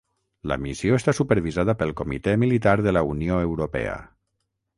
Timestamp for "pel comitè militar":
1.81-2.75